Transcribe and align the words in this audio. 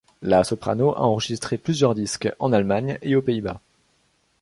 La 0.23 0.43
soprano 0.43 0.95
a 0.95 1.01
enregistré 1.01 1.59
plusieurs 1.59 1.93
disques 1.93 2.33
en 2.39 2.53
Allemagne 2.53 2.97
et 3.03 3.15
aux 3.15 3.21
Pays-Bas. 3.21 3.61